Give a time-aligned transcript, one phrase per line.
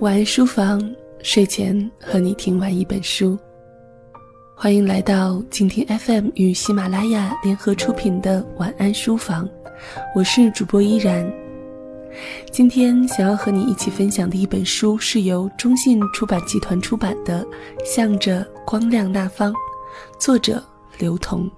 [0.00, 0.80] 晚安书房，
[1.24, 3.36] 睡前和你听完一本书。
[4.54, 9.48] 欢迎来到静听 FM 与喜马拉雅联合出品的晚安书房，
[10.14, 11.28] 我是主播依然。
[12.52, 17.44] 今天想要和你一起分享的一本书是由中信出版集团出版的
[17.84, 19.52] 《向着光亮那方》，
[20.16, 20.62] 作者
[20.96, 21.50] 刘同。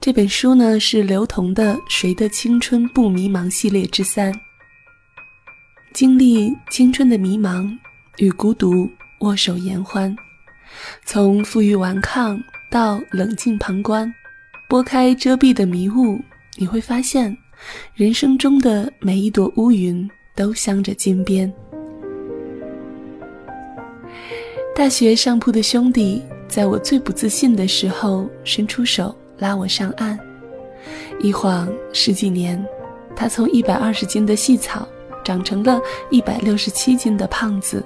[0.00, 4.32] 这本书呢是刘同的《谁的青春不迷茫》系列之三。
[5.92, 7.70] 经历青春的迷茫
[8.16, 8.88] 与孤独，
[9.20, 10.14] 握手言欢，
[11.04, 14.12] 从负隅顽抗到冷静旁观，
[14.68, 16.18] 拨开遮蔽的迷雾，
[16.56, 17.36] 你会发现，
[17.94, 21.52] 人生中的每一朵乌云都镶着金边。
[24.74, 30.18] 大学上铺的兄弟，在我最不自信的时候，伸出手拉我上岸。
[31.20, 32.64] 一晃十几年，
[33.14, 34.88] 他从一百二十斤的细草。
[35.24, 37.84] 长成了一百六十七斤的胖子。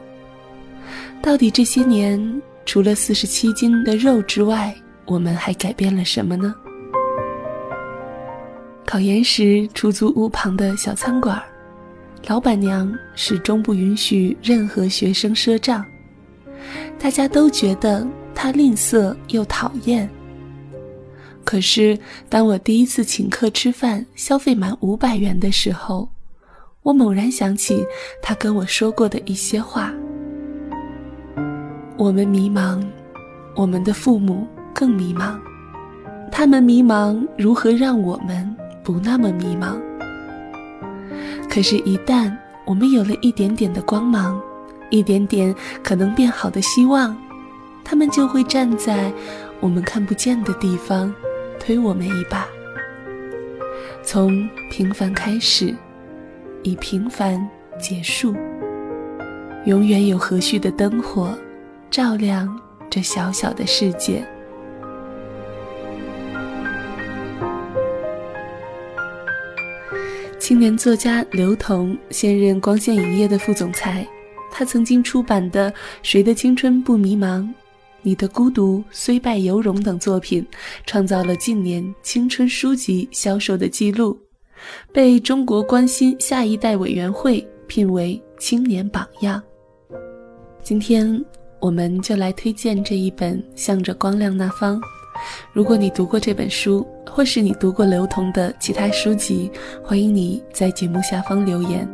[1.22, 6.54] 到底这些年，除了四十七斤的肉之外，我们还改变了什么呢？
[8.84, 11.42] 考研时，出租屋旁的小餐馆，
[12.28, 15.84] 老板娘始终不允许任何学生赊账，
[16.98, 20.08] 大家都觉得她吝啬又讨厌。
[21.44, 26.08] 可是，当我第一次请客吃饭，消费满五百元的时候，
[26.86, 27.84] 我猛然想起
[28.22, 29.92] 他跟我说过的一些话。
[31.96, 32.80] 我们迷茫，
[33.56, 35.36] 我们的父母更迷茫，
[36.30, 39.76] 他们迷茫，如何让我们不那么迷茫？
[41.50, 42.32] 可是，一旦
[42.64, 44.40] 我们有了一点点的光芒，
[44.90, 47.16] 一点点可能变好的希望，
[47.82, 49.12] 他们就会站在
[49.58, 51.12] 我们看不见的地方，
[51.58, 52.46] 推我们一把。
[54.04, 55.74] 从平凡开始。
[56.66, 58.34] 以平凡结束，
[59.66, 61.32] 永远有和煦的灯火
[61.92, 64.26] 照亮这小小的世界。
[70.40, 74.04] 青年作家刘同，现任光线影业的副总裁，
[74.50, 75.70] 他曾经出版的
[76.02, 77.42] 《谁的青春不迷茫》
[78.02, 80.44] 《你的孤独虽败犹荣》等作品，
[80.84, 84.18] 创造了近年青春书籍销售的记录。
[84.92, 89.42] 被中国关心下一代委员会聘为青年榜样。
[90.62, 91.24] 今天，
[91.60, 94.80] 我们就来推荐这一本《向着光亮那方》。
[95.52, 99.50] 如果你读过这本书，或是你读过刘同的其他书籍，
[99.82, 101.88] 欢迎你在节目下方留言。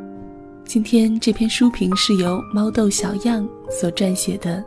[0.65, 4.65] 今天这篇书评是由猫豆小样所撰写的。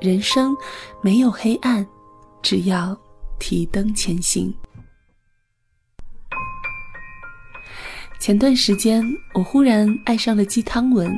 [0.00, 0.56] 人生
[1.02, 1.84] 没有黑暗，
[2.40, 2.96] 只要
[3.40, 4.54] 提灯前行。
[8.20, 9.02] 前段时间，
[9.32, 11.16] 我忽然爱上了鸡汤文，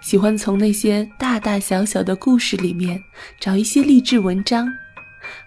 [0.00, 3.00] 喜欢从那些大大小小的故事里面
[3.38, 4.68] 找一些励志文章，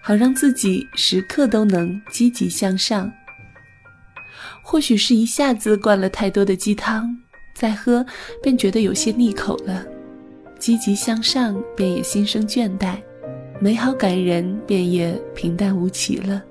[0.00, 3.12] 好让自己时刻都能积极向上。
[4.62, 7.16] 或许是一下子灌了太多的鸡汤，
[7.54, 8.04] 再喝
[8.42, 9.84] 便觉得有些腻口了，
[10.58, 12.96] 积极向上便也心生倦怠，
[13.60, 16.42] 美好感人便也平淡无奇了。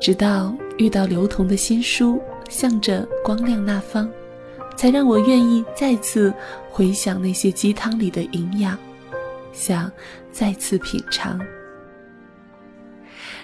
[0.00, 2.18] 直到遇到刘同的新书。
[2.48, 4.08] 向着光亮那方，
[4.76, 6.32] 才让我愿意再次
[6.70, 8.76] 回想那些鸡汤里的营养，
[9.52, 9.90] 想
[10.30, 11.40] 再次品尝。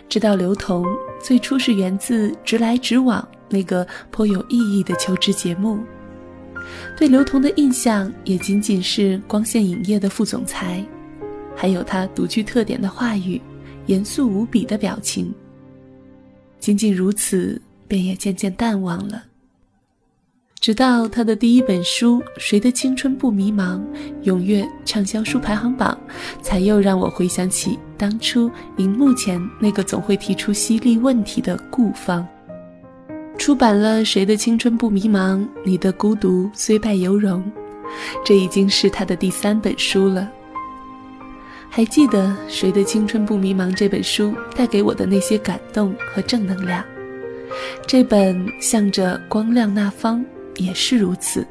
[0.08, 0.86] 知道刘同
[1.22, 5.78] 最初是源自《直来直往》那个颇有意义的求职节目，
[6.96, 10.84] 对刘同的印象也仅仅是光线影业的副总裁，
[11.56, 13.40] 还有他独具特点的话语，
[13.86, 15.34] 严肃无比的表情。
[16.60, 17.60] 仅仅如此。
[17.92, 19.22] 便也渐渐淡忘了。
[20.58, 23.78] 直到他的第一本书《谁的青春不迷茫》
[24.24, 25.98] 踊跃畅销书排行榜，
[26.40, 32.26] 才又让我回想起当初荧幕前那个总会提出犀利问题的顾方。
[33.36, 37.44] 出版了《谁的青春不迷茫》，你的孤独虽败犹荣，
[38.24, 40.30] 这已经是他的第三本书了。
[41.68, 46.82] 还记得《谁的青春不迷茫》这本书带给我的那些感动和正能量。
[47.86, 50.24] 这本向着光亮那方
[50.56, 51.46] 也是如此，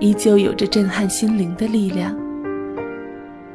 [0.00, 2.16] 依旧有着震撼心灵的力量。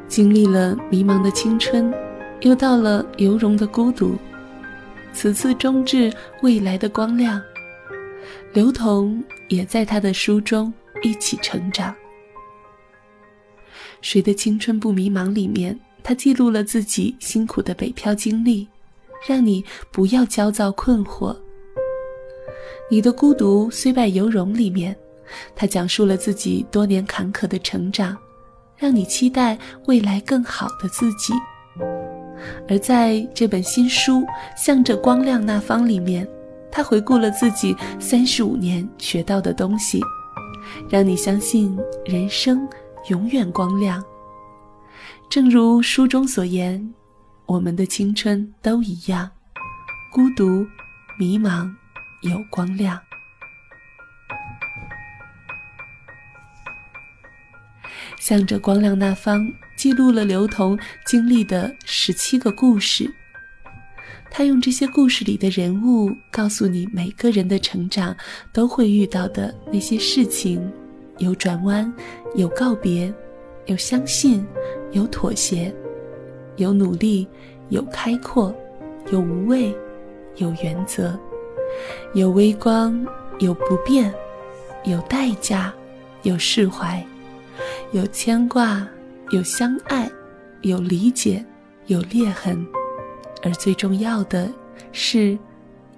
[0.08, 1.92] 经历了迷茫的青春，
[2.40, 4.16] 又到了由荣的孤独，
[5.12, 6.12] 此次终至
[6.42, 7.40] 未来的光亮。
[8.52, 10.72] 刘同也在他的书中
[11.02, 11.94] 一起成长。
[14.00, 15.32] 谁的青春不迷茫？
[15.32, 18.66] 里面他记录了自己辛苦的北漂经历，
[19.28, 21.36] 让你不要焦躁困惑。
[22.90, 24.96] 你的孤独虽败犹荣里面，
[25.54, 28.16] 他讲述了自己多年坎坷的成长，
[28.76, 31.32] 让你期待未来更好的自己。
[32.68, 34.20] 而在这本新书
[34.56, 36.26] 《向着光亮那方》里面，
[36.72, 40.00] 他回顾了自己三十五年学到的东西，
[40.88, 42.66] 让你相信人生
[43.08, 44.02] 永远光亮。
[45.28, 46.92] 正如书中所言，
[47.46, 49.30] 我们的青春都一样，
[50.12, 50.66] 孤独、
[51.18, 51.70] 迷茫，
[52.22, 53.00] 有光亮。
[58.18, 63.10] 向着光亮那方，记录了刘同经历的十七个故事。
[64.30, 68.14] 他用这些故事里的人物，告诉你每个人的成长
[68.52, 70.70] 都会遇到的那些事情：
[71.18, 71.92] 有转弯，
[72.36, 73.12] 有告别，
[73.66, 74.46] 有相信，
[74.92, 75.74] 有妥协，
[76.56, 77.26] 有努力，
[77.70, 78.54] 有开阔，
[79.10, 79.74] 有无畏，
[80.36, 81.18] 有原则，
[82.14, 83.06] 有微光，
[83.38, 84.12] 有不变，
[84.84, 85.72] 有代价，
[86.22, 87.04] 有释怀。
[87.92, 88.86] 有牵挂，
[89.30, 90.10] 有相爱，
[90.62, 91.44] 有理解，
[91.86, 92.64] 有裂痕，
[93.42, 94.50] 而最重要的
[94.92, 95.36] 是，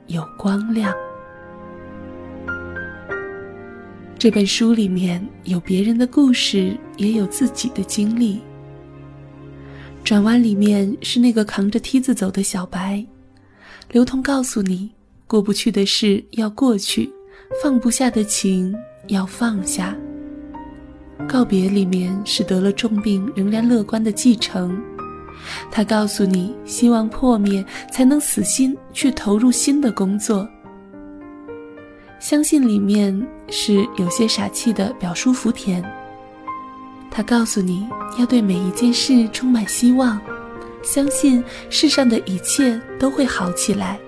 [0.07, 0.93] 有光亮。
[4.19, 8.41] 这本书里面有别人的故事，也有自己的经历。
[10.05, 13.05] 转弯里面是那个扛着梯子走的小白，
[13.91, 14.91] 刘同告诉你，
[15.33, 17.11] 过不去的事要过去，
[17.63, 18.75] 放不下的情
[19.07, 19.97] 要放下。
[21.27, 24.79] 告别里面是得了重病仍然乐观的继承，
[25.71, 30.47] 他告诉你希望破灭才能死心去投入新的工作。
[32.21, 33.19] 相信里面
[33.49, 35.83] 是有些傻气的表叔福田，
[37.11, 37.89] 他告诉你
[38.19, 40.21] 要对每一件事充满希望，
[40.83, 43.99] 相信世上的一切都会好起来。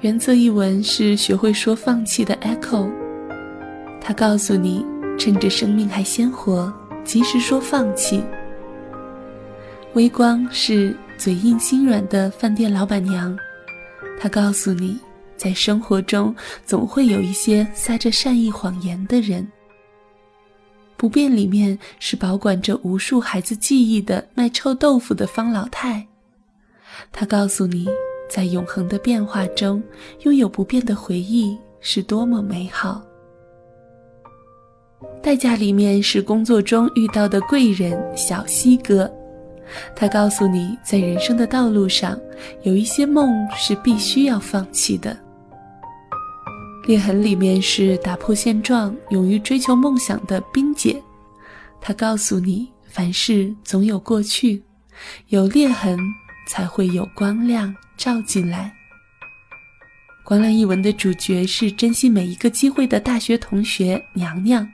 [0.00, 2.90] 原则一文是学会说放弃的 Echo，
[4.00, 4.84] 他告诉你。
[5.18, 6.72] 趁着生命还鲜活，
[7.04, 8.24] 及时说放弃。
[9.92, 13.36] 微光是嘴硬心软的饭店老板娘，
[14.18, 14.98] 她告诉你，
[15.36, 19.46] 在生活中总会有一些撒着善意谎言的人。
[20.96, 26.06] 不变里面是保管着无数孩子记忆的卖臭豆腐的方老太，
[27.12, 27.86] 她告诉你，
[28.30, 29.82] 在永恒的变化中，
[30.20, 33.02] 拥有不变的回忆是多么美好。
[35.20, 39.10] 代价里面是工作中遇到的贵人小西哥，
[39.96, 42.18] 他告诉你，在人生的道路上，
[42.62, 45.18] 有一些梦是必须要放弃的。
[46.86, 51.02] 裂痕里面是打破现状、勇于追求梦想的冰姐，
[51.80, 54.62] 她告诉你，凡事总有过去，
[55.28, 55.98] 有裂痕
[56.48, 58.74] 才会有光亮照进来。
[60.24, 64.66] 光亮一文的主角是珍惜每一个机会的大学同学娘娘。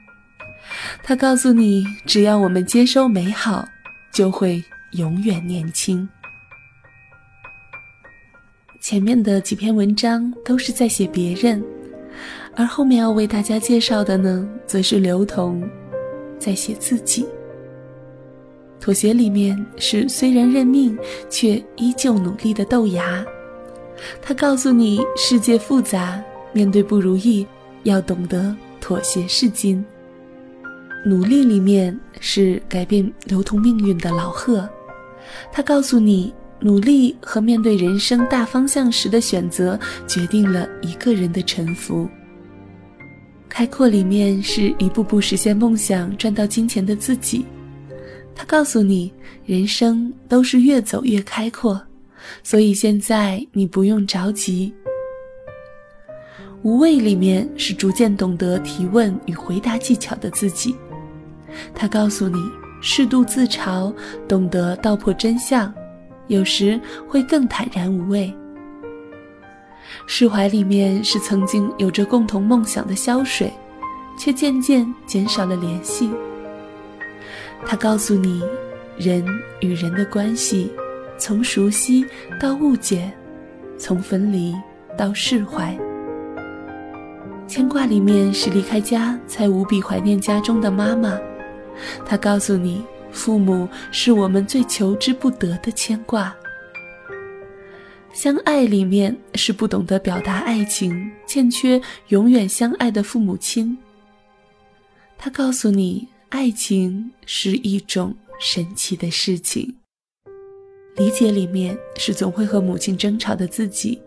[1.03, 3.67] 他告诉你，只要我们接收美好，
[4.13, 6.07] 就会永远年轻。
[8.79, 11.61] 前面的几篇文章都是在写别人，
[12.55, 15.69] 而后面要为大家介绍的呢，则是刘同
[16.39, 17.27] 在写自己。
[18.79, 20.97] 妥协里面是虽然认命，
[21.29, 23.25] 却依旧努力的豆芽。
[24.21, 26.21] 他告诉你，世界复杂，
[26.53, 27.45] 面对不如意，
[27.83, 29.83] 要懂得妥协是金。
[31.05, 34.67] 努力里面是改变流通命运的老贺，
[35.51, 42.07] 他告诉你，努力和面对人生大方向时的选择，决定了一个人的沉浮。
[43.49, 47.45] 开阔里面是一步步实现梦想、赚到金钱的自己，
[48.37, 49.11] 他告诉你，
[49.47, 51.81] 人生都是越走越开阔，
[52.43, 54.71] 所以现在你不用着急。
[56.61, 60.75] 无畏里面是逐渐懂得提问与回答技巧的自己。
[61.73, 62.37] 他告诉你，
[62.79, 63.91] 适度自嘲，
[64.27, 65.73] 懂得道破真相，
[66.27, 68.31] 有时会更坦然无畏。
[70.05, 73.51] 释怀里面是曾经有着共同梦想的潇水，
[74.19, 76.11] 却渐渐减少了联系。
[77.65, 78.41] 他告诉你，
[78.97, 79.25] 人
[79.59, 80.71] 与人的关系，
[81.17, 82.05] 从熟悉
[82.39, 83.11] 到误解，
[83.77, 84.55] 从分离
[84.97, 85.77] 到释怀。
[87.47, 91.17] 牵挂里面是离开家才无比怀念家中的妈妈。
[92.05, 96.35] 他告诉你，父母是我们最求之不得的牵挂。
[98.13, 103.77] 相爱里面是不懂得表达爱情，欠缺永远相爱的父母亲。
[105.17, 109.73] 他告诉你，爱情是一种神奇的事情。
[110.97, 114.01] 理解里面是总会和母亲争吵的自己。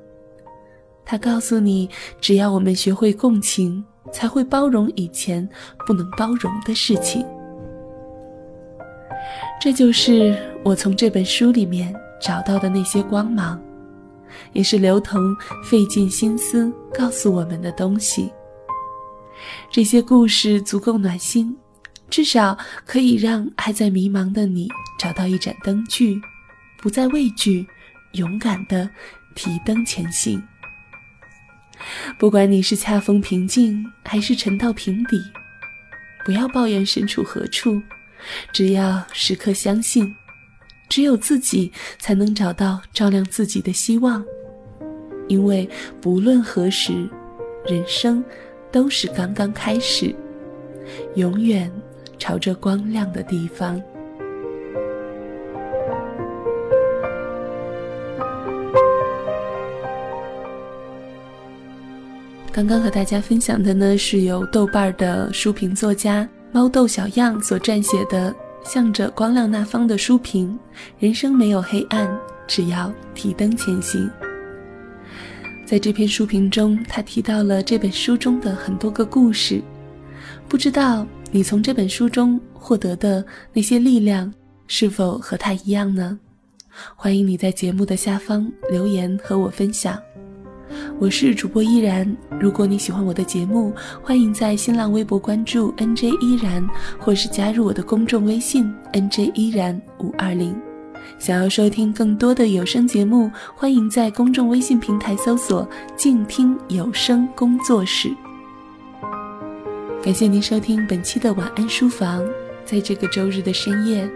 [1.04, 1.88] 他告诉你，
[2.20, 5.48] 只要我们学会共情，才会包容以前
[5.86, 7.24] 不能包容的事情。
[9.58, 13.58] 这就是我从这本书里面找到的那些光芒，
[14.52, 15.34] 也是刘同
[15.64, 18.30] 费尽心思告诉我们的东西。
[19.70, 21.56] 这些故事足够暖心，
[22.10, 26.20] 至少可以让还在迷茫的你找到一盏灯具，
[26.76, 27.66] 不再畏惧，
[28.12, 28.90] 勇敢的
[29.34, 30.42] 提灯前行。
[32.18, 35.18] 不管你是恰逢平静，还是沉到平底，
[36.24, 37.80] 不要抱怨身处何处，
[38.52, 40.14] 只要时刻相信，
[40.88, 44.22] 只有自己才能找到照亮自己的希望。
[45.28, 45.66] 因为
[46.00, 47.08] 不论何时，
[47.66, 48.22] 人生
[48.72, 50.14] 都是刚刚开始，
[51.14, 51.72] 永远
[52.20, 53.82] 朝着光亮的地方。
[62.52, 68.30] 刚刚和大家分享的呢，是由豆瓣的书评作家猫豆小样所撰写的
[68.62, 70.58] 《向着光亮那方的书评》，
[70.98, 74.10] 人生没有黑暗，只要提灯前行。
[75.64, 79.62] 在这篇书评中，他提到了这本书中的很多个故事，
[80.48, 84.32] 不知道你从这本书中获得的那些力量，
[84.66, 86.18] 是否和他一样呢？
[86.96, 89.96] 欢迎你在节目的下方留言和我分享。
[90.98, 93.72] 我是主播依然，如果你喜欢我的节目，
[94.02, 96.68] 欢迎在新浪微博关注 NJ 依然，
[96.98, 100.60] 或是加入我的公众微信 NJ 依然五二零。
[101.20, 108.12] 想要收听更多的有声节目，欢迎在公众微信平台搜索“静听有声工作室”。
[110.02, 112.24] 感谢您收听本期的晚安书房，
[112.64, 114.10] 在这个周日的深夜，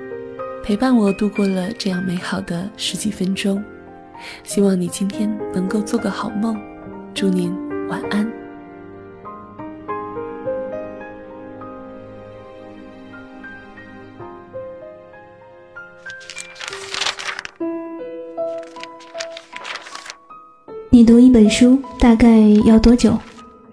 [0.62, 3.62] 陪伴我度过了这样美好的十几分钟。
[4.44, 6.56] 希望你今天能够做个好梦。
[7.12, 7.54] 祝您
[7.86, 8.26] 晚安。
[20.88, 23.18] 你读一本书大概要多久？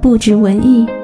[0.00, 0.97] 不止文艺。